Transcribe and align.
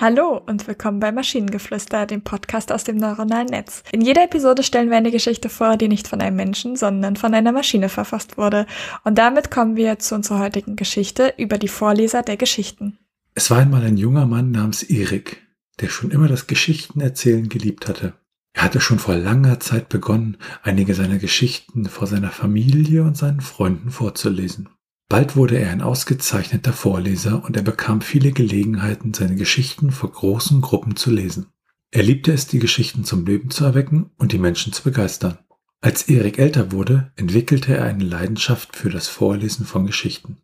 Hallo 0.00 0.40
und 0.46 0.68
willkommen 0.68 1.00
bei 1.00 1.10
Maschinengeflüster, 1.10 2.06
dem 2.06 2.22
Podcast 2.22 2.70
aus 2.70 2.84
dem 2.84 2.98
neuronalen 2.98 3.48
Netz. 3.48 3.82
In 3.90 4.00
jeder 4.00 4.22
Episode 4.22 4.62
stellen 4.62 4.90
wir 4.90 4.96
eine 4.96 5.10
Geschichte 5.10 5.48
vor, 5.48 5.76
die 5.76 5.88
nicht 5.88 6.06
von 6.06 6.20
einem 6.20 6.36
Menschen, 6.36 6.76
sondern 6.76 7.16
von 7.16 7.34
einer 7.34 7.50
Maschine 7.50 7.88
verfasst 7.88 8.38
wurde. 8.38 8.66
Und 9.02 9.18
damit 9.18 9.50
kommen 9.50 9.74
wir 9.74 9.98
zu 9.98 10.14
unserer 10.14 10.38
heutigen 10.38 10.76
Geschichte 10.76 11.34
über 11.36 11.58
die 11.58 11.66
Vorleser 11.66 12.22
der 12.22 12.36
Geschichten. 12.36 12.96
Es 13.34 13.50
war 13.50 13.58
einmal 13.58 13.82
ein 13.82 13.96
junger 13.96 14.26
Mann 14.26 14.52
namens 14.52 14.84
Erik, 14.84 15.44
der 15.80 15.88
schon 15.88 16.12
immer 16.12 16.28
das 16.28 16.46
Geschichtenerzählen 16.46 17.48
geliebt 17.48 17.88
hatte. 17.88 18.12
Er 18.52 18.62
hatte 18.62 18.80
schon 18.80 19.00
vor 19.00 19.16
langer 19.16 19.58
Zeit 19.58 19.88
begonnen, 19.88 20.36
einige 20.62 20.94
seiner 20.94 21.18
Geschichten 21.18 21.86
vor 21.86 22.06
seiner 22.06 22.30
Familie 22.30 23.02
und 23.02 23.16
seinen 23.16 23.40
Freunden 23.40 23.90
vorzulesen. 23.90 24.68
Bald 25.10 25.36
wurde 25.36 25.58
er 25.58 25.70
ein 25.70 25.80
ausgezeichneter 25.80 26.74
Vorleser 26.74 27.42
und 27.42 27.56
er 27.56 27.62
bekam 27.62 28.02
viele 28.02 28.30
Gelegenheiten, 28.30 29.14
seine 29.14 29.36
Geschichten 29.36 29.90
vor 29.90 30.12
großen 30.12 30.60
Gruppen 30.60 30.96
zu 30.96 31.10
lesen. 31.10 31.46
Er 31.90 32.02
liebte 32.02 32.32
es, 32.32 32.46
die 32.46 32.58
Geschichten 32.58 33.04
zum 33.04 33.24
Leben 33.24 33.50
zu 33.50 33.64
erwecken 33.64 34.10
und 34.18 34.32
die 34.32 34.38
Menschen 34.38 34.74
zu 34.74 34.82
begeistern. 34.82 35.38
Als 35.80 36.02
Erik 36.10 36.38
älter 36.38 36.72
wurde, 36.72 37.12
entwickelte 37.16 37.74
er 37.74 37.84
eine 37.84 38.04
Leidenschaft 38.04 38.76
für 38.76 38.90
das 38.90 39.08
Vorlesen 39.08 39.64
von 39.64 39.86
Geschichten. 39.86 40.38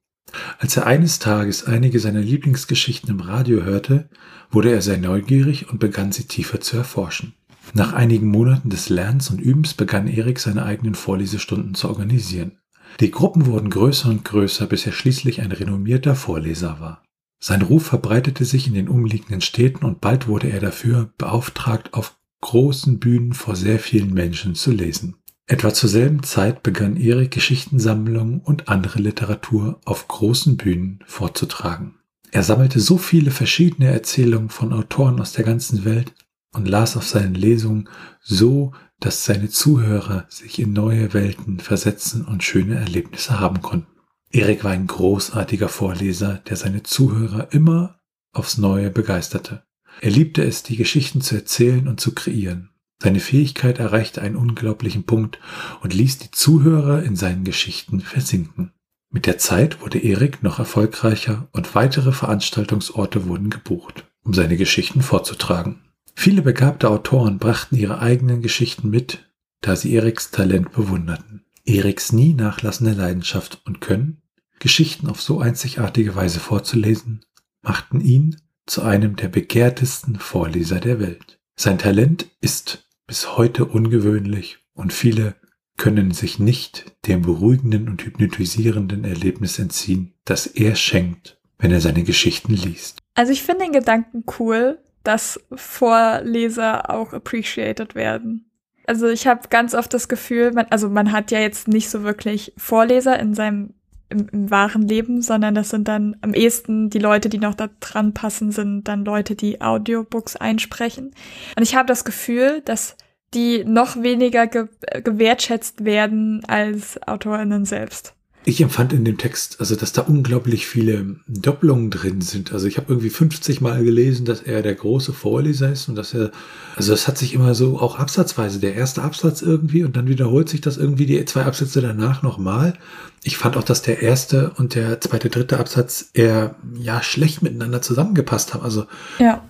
Als 0.59 0.79
er 0.79 0.87
eines 0.87 1.19
Tages 1.19 1.65
einige 1.65 2.01
seiner 2.01 2.21
Lieblingsgeschichten 2.21 3.11
im 3.11 3.21
Radio 3.21 3.65
hörte, 3.65 4.09
wurde 4.51 4.73
er 4.73 4.81
sehr 4.81 4.97
neugierig 4.97 5.69
und 5.71 5.79
begann 5.79 6.13
sie 6.13 6.25
tiefer 6.25 6.61
zu 6.61 6.79
erforschen. 6.79 7.35
Nach 7.75 7.93
einigen 7.93 8.29
Monaten 8.29 8.71
des 8.71 8.89
Lernens 8.89 9.29
und 9.29 9.41
Übens 9.41 9.75
begann 9.75 10.07
Erik 10.07 10.39
seine 10.39 10.65
eigenen 10.65 10.95
Vorlesestunden 10.95 11.75
zu 11.75 11.89
organisieren. 11.89 12.59
Die 13.01 13.11
Gruppen 13.11 13.47
wurden 13.47 13.71
größer 13.71 14.09
und 14.09 14.25
größer, 14.25 14.67
bis 14.67 14.87
er 14.87 14.93
schließlich 14.93 15.41
ein 15.41 15.53
renommierter 15.53 16.15
Vorleser 16.15 16.79
war. 16.81 17.03
Sein 17.41 17.63
Ruf 17.63 17.87
verbreitete 17.87 18.45
sich 18.45 18.67
in 18.69 18.75
den 18.75 18.89
umliegenden 18.89 19.41
Städten 19.41 19.85
und 19.85 20.01
bald 20.01 20.29
wurde 20.29 20.51
er 20.51 20.61
dafür 20.61 21.11
beauftragt, 21.19 21.93
auf 21.93 22.17
großen 22.41 22.99
Bühnen 22.99 23.33
vor 23.33 23.57
sehr 23.57 23.79
vielen 23.79 24.15
Menschen 24.15 24.55
zu 24.55 24.71
lesen. 24.71 25.17
Etwa 25.47 25.75
zur 25.75 25.91
selben 25.91 26.23
Zeit 26.23 26.63
begann 26.63 26.97
Erik 26.97 27.33
Geschichtensammlungen 27.33 28.41
und 28.41 28.69
andere 28.69 28.99
Literatur 28.99 29.79
auf 29.85 30.09
großen 30.09 30.57
Bühnen 30.57 31.01
vorzutragen. 31.07 31.97
Er 32.31 32.43
sammelte 32.43 32.81
so 32.81 32.97
viele 32.97 33.31
verschiedene 33.31 33.91
Erzählungen 33.91 34.49
von 34.49 34.73
Autoren 34.73 35.21
aus 35.21 35.33
der 35.33 35.45
ganzen 35.45 35.85
Welt 35.85 36.15
und 36.53 36.67
las 36.67 36.97
auf 36.97 37.07
seinen 37.07 37.35
Lesungen 37.35 37.89
so 38.21 38.73
dass 39.01 39.25
seine 39.25 39.49
Zuhörer 39.49 40.27
sich 40.29 40.59
in 40.59 40.73
neue 40.73 41.13
Welten 41.15 41.61
versetzen 41.61 42.25
und 42.25 42.43
schöne 42.43 42.77
Erlebnisse 42.77 43.41
haben 43.41 43.61
konnten. 43.61 43.95
Erik 44.31 44.65
war 44.65 44.73
ein 44.73 44.87
großartiger 44.87 45.69
Vorleser, 45.69 46.43
der 46.49 46.57
seine 46.57 46.83
Zuhörer 46.83 47.53
immer 47.53 48.01
aufs 48.33 48.59
Neue 48.59 48.91
begeisterte. 48.91 49.63
Er 50.01 50.11
liebte 50.11 50.43
es, 50.43 50.65
die 50.65 50.77
Geschichten 50.77 51.21
zu 51.21 51.37
erzählen 51.37 51.87
und 51.87 52.01
zu 52.01 52.15
kreieren. 52.15 52.71
Seine 53.01 53.21
Fähigkeit 53.21 53.79
erreichte 53.79 54.23
einen 54.23 54.37
unglaublichen 54.37 55.05
Punkt 55.05 55.39
und 55.83 55.95
ließ 55.95 56.19
die 56.19 56.31
Zuhörer 56.31 57.03
in 57.03 57.17
seinen 57.17 57.45
Geschichten 57.45 58.01
versinken. 58.01 58.73
Mit 59.11 59.27
der 59.27 59.39
Zeit 59.39 59.81
wurde 59.81 59.99
Erik 59.99 60.43
noch 60.43 60.59
erfolgreicher 60.59 61.47
und 61.53 61.77
weitere 61.77 62.11
Veranstaltungsorte 62.11 63.29
wurden 63.29 63.51
gebucht, 63.51 64.05
um 64.25 64.35
seine 64.35 64.57
Geschichten 64.57 65.03
vorzutragen. 65.03 65.84
Viele 66.15 66.43
begabte 66.43 66.89
Autoren 66.89 67.39
brachten 67.39 67.77
ihre 67.77 67.99
eigenen 68.01 68.41
Geschichten 68.41 68.89
mit, 68.91 69.31
da 69.61 69.77
sie 69.77 69.95
Eriks 69.95 70.31
Talent 70.31 70.73
bewunderten. 70.73 71.45
Eriks 71.65 72.13
nie 72.13 72.35
nachlassende 72.35 72.93
Leidenschaft 72.93 73.63
und 73.65 73.81
Können, 73.81 74.23
Geschichten 74.59 75.09
auf 75.09 75.21
so 75.21 75.41
einzigartige 75.41 76.15
Weise 76.15 76.41
vorzulesen, 76.41 77.25
machten 77.63 78.01
ihn 78.01 78.37
zu 78.67 78.83
einem 78.83 79.17
der 79.17 79.29
begehrtesten 79.29 80.19
Vorleser 80.19 80.81
der 80.81 81.01
Welt. 81.01 81.39
Sein 81.57 81.79
Talent 81.79 82.27
ist 82.41 82.89
bis 83.07 83.37
heute 83.37 83.65
ungewöhnlich 83.65 84.59
und 84.73 84.93
viele 84.93 85.37
können 85.77 86.13
sich 86.13 86.39
nicht 86.39 86.97
dem 87.07 87.23
beruhigenden 87.23 87.89
und 87.89 88.03
hypnotisierenden 88.03 89.05
Erlebnis 89.05 89.59
entziehen, 89.59 90.15
das 90.25 90.47
er 90.47 90.77
schenkt, 90.77 91.39
wenn 91.59 91.73
er 91.73 91.81
seine 91.81 92.05
Geschichten 92.05 92.55
liest. 92.55 92.99
Also 93.15 93.33
ich 93.33 93.43
finde 93.43 93.65
den 93.65 93.73
Gedanken 93.73 94.25
cool, 94.39 94.79
dass 95.05 95.41
Vorleser 95.55 96.91
auch 96.91 97.13
appreciated 97.13 97.95
werden. 97.95 98.51
Also 98.87 99.09
ich 99.09 99.27
habe 99.27 99.49
ganz 99.49 99.75
oft 99.75 99.95
das 99.95 100.09
Gefühl, 100.09 100.53
man, 100.53 100.67
also 100.71 100.91
man 100.91 101.13
hat 101.13 101.31
ja 101.31 101.39
jetzt 101.39 101.69
nicht 101.69 101.89
so 101.89 102.03
wirklich 102.03 102.53
Vorleser 102.57 103.19
in 103.19 103.35
seinem 103.35 103.75
im, 104.11 104.29
im, 104.31 104.51
wahren 104.51 104.87
Leben, 104.87 105.23
sondern 105.23 105.55
das 105.55 105.71
sind 105.71 105.89
dann 105.89 106.17
am 106.21 106.35
ehesten 106.35 106.91
die 106.91 106.99
Leute, 106.99 107.29
die 107.29 107.39
noch 107.39 107.55
da 107.55 107.69
dran 107.81 108.13
passen, 108.13 108.53
sind 108.53 108.85
dann 108.85 109.05
Leute, 109.05 109.35
die 109.35 109.61
Audiobooks 109.61 110.37
einsprechen. 110.37 111.15
Und 111.57 111.63
ich 111.63 111.75
habe 111.75 111.87
das 111.87 112.05
Gefühl, 112.05 112.61
dass 112.65 112.97
die 113.33 113.65
noch 113.65 114.03
weniger 114.03 114.47
ge 114.47 114.69
gewertschätzt 115.03 115.85
werden 115.85 116.45
als 116.47 117.01
AutorInnen 117.07 117.65
selbst. 117.65 118.15
Ich 118.47 118.61
empfand 118.61 118.93
in 118.93 119.07
dem 119.07 119.17
Text, 119.17 119.57
also 119.59 119.75
dass 119.75 119.93
da 119.93 120.03
unglaublich 120.03 120.67
viele 120.67 121.17
Doppelungen 121.27 121.91
drin 121.91 122.21
sind. 122.21 122.53
Also 122.53 122.67
ich 122.67 122.77
habe 122.77 122.93
irgendwie 122.93 123.09
50 123.09 123.63
Mal 123.63 123.83
gelesen, 123.83 124.27
dass 124.27 124.43
er 124.43 124.61
der 124.61 124.75
große 124.75 125.15
Vorleser 125.15 125.73
ist 125.73 125.89
und 125.89 125.95
dass 125.95 126.13
er, 126.13 126.31
also 126.77 126.93
es 126.93 127.09
hat 127.09 127.17
sich 127.17 127.33
immer 127.33 127.55
so 127.55 127.79
auch 127.79 127.99
absatzweise, 127.99 128.61
der 128.61 128.75
erste 128.75 129.03
Absatz 129.03 129.41
irgendwie 129.41 129.83
und 129.83 129.97
dann 129.97 130.09
wiederholt 130.09 130.51
sich 130.51 130.61
das 130.61 130.77
irgendwie 130.77 131.07
die 131.07 131.25
zwei 131.25 131.45
Absätze 131.45 131.81
danach 131.81 132.23
nochmal. 132.23 132.75
Ich 133.23 133.39
fand 133.39 133.57
auch, 133.57 133.65
dass 133.65 133.81
der 133.81 134.03
erste 134.03 134.51
und 134.57 134.75
der 134.75 135.01
zweite, 135.01 135.31
dritte 135.31 135.59
Absatz 135.59 136.11
eher 136.13 136.57
ja 136.79 137.03
schlecht 137.03 137.41
miteinander 137.41 137.81
zusammengepasst 137.81 138.53
haben. 138.53 138.63
Also 138.63 138.85
ja. 139.19 139.43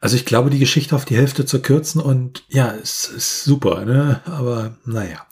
Also 0.00 0.16
ich 0.16 0.26
glaube, 0.26 0.50
die 0.50 0.58
Geschichte 0.58 0.94
auf 0.96 1.06
die 1.06 1.16
Hälfte 1.16 1.46
zu 1.46 1.62
kürzen 1.62 1.98
und 1.98 2.44
ja, 2.48 2.74
es 2.74 3.06
ist 3.08 3.44
super, 3.44 3.86
ne? 3.86 4.20
Aber 4.26 4.76
naja. 4.84 5.24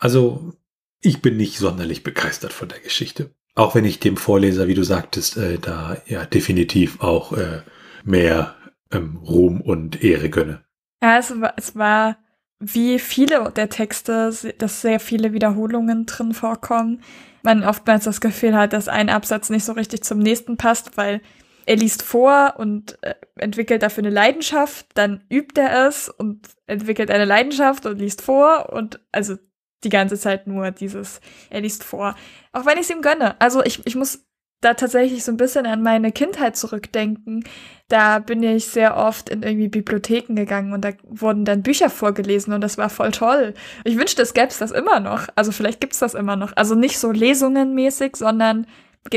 Also 0.00 0.54
ich 1.00 1.22
bin 1.22 1.36
nicht 1.36 1.58
sonderlich 1.58 2.02
begeistert 2.02 2.52
von 2.52 2.68
der 2.68 2.80
Geschichte. 2.80 3.30
Auch 3.54 3.74
wenn 3.74 3.84
ich 3.84 4.00
dem 4.00 4.16
Vorleser, 4.16 4.68
wie 4.68 4.74
du 4.74 4.82
sagtest, 4.82 5.36
äh, 5.36 5.58
da 5.58 5.96
ja 6.06 6.26
definitiv 6.26 7.00
auch 7.00 7.32
äh, 7.32 7.62
mehr 8.04 8.54
ähm, 8.92 9.16
Ruhm 9.16 9.60
und 9.60 10.02
Ehre 10.02 10.28
gönne. 10.28 10.64
Ja, 11.02 11.18
es 11.18 11.40
war, 11.40 11.54
es 11.56 11.74
war 11.74 12.18
wie 12.58 12.98
viele 12.98 13.52
der 13.54 13.68
Texte, 13.68 14.32
dass 14.58 14.80
sehr 14.80 15.00
viele 15.00 15.32
Wiederholungen 15.32 16.06
drin 16.06 16.32
vorkommen. 16.32 17.02
Man 17.42 17.64
oftmals 17.64 18.04
das 18.04 18.20
Gefühl 18.20 18.56
hat, 18.56 18.72
dass 18.72 18.88
ein 18.88 19.10
Absatz 19.10 19.50
nicht 19.50 19.64
so 19.64 19.72
richtig 19.72 20.04
zum 20.04 20.18
nächsten 20.18 20.56
passt, 20.56 20.96
weil 20.96 21.20
er 21.66 21.76
liest 21.76 22.02
vor 22.02 22.54
und 22.58 22.98
äh, 23.02 23.14
entwickelt 23.36 23.82
dafür 23.82 24.04
eine 24.04 24.14
Leidenschaft, 24.14 24.86
dann 24.94 25.24
übt 25.28 25.60
er 25.60 25.88
es 25.88 26.08
und 26.08 26.48
entwickelt 26.66 27.10
eine 27.10 27.24
Leidenschaft 27.24 27.86
und 27.86 27.98
liest 27.98 28.22
vor 28.22 28.72
und 28.72 29.00
also 29.12 29.36
die 29.84 29.88
ganze 29.88 30.18
Zeit 30.18 30.46
nur 30.46 30.70
dieses, 30.70 31.20
er 31.50 31.60
liest 31.60 31.84
vor. 31.84 32.14
Auch 32.52 32.66
wenn 32.66 32.78
ich 32.78 32.84
es 32.84 32.90
ihm 32.90 33.02
gönne. 33.02 33.40
Also 33.40 33.62
ich, 33.62 33.86
ich 33.86 33.94
muss 33.94 34.26
da 34.60 34.74
tatsächlich 34.74 35.22
so 35.22 35.32
ein 35.32 35.36
bisschen 35.36 35.66
an 35.66 35.82
meine 35.82 36.12
Kindheit 36.12 36.56
zurückdenken. 36.56 37.44
Da 37.88 38.18
bin 38.18 38.42
ich 38.42 38.66
sehr 38.66 38.96
oft 38.96 39.28
in 39.28 39.42
irgendwie 39.42 39.68
Bibliotheken 39.68 40.34
gegangen 40.34 40.72
und 40.72 40.84
da 40.84 40.92
wurden 41.04 41.44
dann 41.44 41.62
Bücher 41.62 41.90
vorgelesen 41.90 42.52
und 42.52 42.62
das 42.62 42.78
war 42.78 42.88
voll 42.88 43.12
toll. 43.12 43.54
Ich 43.84 43.98
wünschte, 43.98 44.22
es 44.22 44.34
gäbe 44.34 44.52
das 44.58 44.70
immer 44.72 44.98
noch. 44.98 45.28
Also 45.36 45.52
vielleicht 45.52 45.80
gibt 45.80 45.92
es 45.92 45.98
das 45.98 46.14
immer 46.14 46.36
noch. 46.36 46.52
Also 46.56 46.74
nicht 46.74 46.98
so 46.98 47.12
lesungenmäßig, 47.12 48.16
sondern 48.16 48.66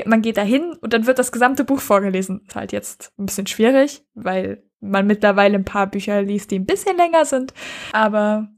man 0.06 0.22
geht 0.22 0.38
da 0.38 0.44
hin 0.44 0.74
und 0.81 0.94
dann 0.94 1.08
wird 1.08 1.18
das 1.18 1.31
gesamte 1.31 1.64
Buch 1.64 1.80
vorgelesen. 1.80 2.41
Ist 2.46 2.56
halt 2.56 2.72
jetzt 2.72 3.12
ein 3.18 3.26
bisschen 3.26 3.47
schwierig, 3.47 4.03
weil 4.14 4.64
man 4.81 5.08
mittlerweile 5.08 5.56
ein 5.56 5.66
paar 5.66 5.88
Bücher 5.88 6.22
liest, 6.22 6.52
die 6.52 6.59
ein 6.59 6.66
bisschen 6.66 6.97
länger 6.97 7.26
sind. 7.26 7.53
Aber 7.91 8.50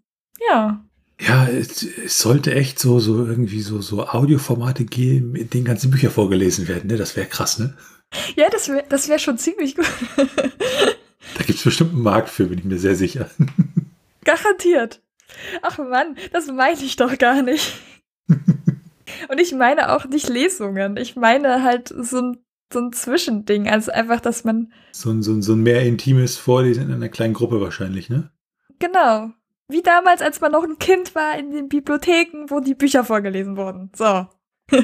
ja, 0.50 0.84
ja, 1.28 1.48
es, 1.48 1.84
es, 1.84 2.20
sollte 2.20 2.54
echt 2.54 2.80
so, 2.80 3.00
so 3.00 3.26
irgendwie 3.26 3.62
so, 3.62 3.80
so 3.82 4.08
Audioformate 4.08 4.86
geben, 4.86 5.36
in 5.36 5.50
denen 5.50 5.66
ganze 5.66 5.88
Bücher 5.88 6.10
vorgelesen 6.10 6.68
werden, 6.68 6.88
ne? 6.88 6.98
Das 6.98 7.16
wäre 7.16 7.28
krass, 7.28 7.60
ne? 7.60 7.76
Ja, 8.36 8.50
das 8.50 8.70
wäre 8.70 8.84
das 8.90 9.08
wär 9.08 9.20
schon 9.20 9.38
ziemlich 9.38 9.76
gut. 9.76 9.86
da 10.18 11.44
gibt 11.46 11.60
es 11.60 11.64
bestimmt 11.64 11.94
einen 11.94 12.02
Markt 12.02 12.30
für, 12.30 12.46
bin 12.46 12.60
ich 12.60 12.66
mir 12.66 12.80
sehr 12.80 12.96
sicher. 12.96 13.30
Garantiert. 14.26 15.02
Ach 15.62 15.78
Mann, 15.78 16.18
das 16.34 16.48
meine 16.48 16.82
ich 16.82 16.96
doch 16.96 17.18
gar 17.18 17.42
nicht. 17.44 17.74
Und 18.28 19.40
ich 19.40 19.54
meine 19.54 19.94
auch 19.94 20.06
nicht 20.06 20.28
Lesungen. 20.28 20.98
Ich 20.98 21.16
meine 21.16 21.64
halt 21.64 21.90
so 21.90 22.20
ein, 22.20 22.38
so 22.72 22.80
ein 22.80 22.94
Zwischending. 22.94 23.70
Also 23.70 23.92
einfach, 23.92 24.22
dass 24.22 24.44
man. 24.44 24.74
So 24.92 25.12
ein, 25.12 25.22
so, 25.22 25.34
ein, 25.34 25.42
so 25.42 25.54
ein 25.54 25.62
mehr 25.62 25.84
intimes 25.84 26.38
Vorlesen 26.38 26.86
in 26.86 26.94
einer 26.94 27.10
kleinen 27.10 27.34
Gruppe 27.34 27.62
wahrscheinlich, 27.62 28.10
ne? 28.10 28.32
Genau. 28.80 29.32
Wie 29.72 29.82
damals, 29.82 30.22
als 30.22 30.42
man 30.42 30.52
noch 30.52 30.64
ein 30.64 30.78
Kind 30.80 31.16
war 31.16 31.38
in 31.38 31.52
den 31.52 31.70
Bibliotheken, 31.70 32.50
wo 32.50 32.60
die 32.60 32.76
Bücher 32.76 33.04
vorgelesen 33.04 33.58
wurden. 33.58 33.92
So. 33.96 34.28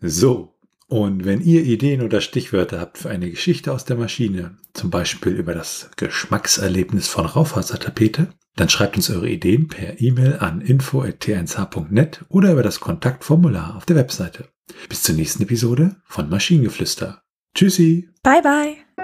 so. 0.00 0.54
Und 0.86 1.24
wenn 1.24 1.40
ihr 1.40 1.62
Ideen 1.62 2.02
oder 2.02 2.20
Stichwörter 2.20 2.78
habt 2.78 2.98
für 2.98 3.10
eine 3.10 3.30
Geschichte 3.30 3.72
aus 3.72 3.84
der 3.84 3.96
Maschine, 3.96 4.58
zum 4.74 4.90
Beispiel 4.90 5.32
über 5.32 5.54
das 5.54 5.90
Geschmackserlebnis 5.96 7.08
von 7.08 7.26
Raufasertapete, 7.26 8.28
dann 8.56 8.68
schreibt 8.68 8.96
uns 8.96 9.10
eure 9.10 9.28
Ideen 9.28 9.68
per 9.68 10.00
E-Mail 10.00 10.36
an 10.38 10.60
info.t1h.net 10.60 12.24
oder 12.28 12.52
über 12.52 12.62
das 12.62 12.80
Kontaktformular 12.80 13.76
auf 13.76 13.86
der 13.86 13.96
Webseite. 13.96 14.48
Bis 14.88 15.02
zur 15.02 15.14
nächsten 15.14 15.42
Episode 15.42 15.96
von 16.04 16.28
Maschinengeflüster. 16.28 17.22
Tschüssi. 17.54 18.08
Bye 18.22 18.42
bye. 18.42 19.03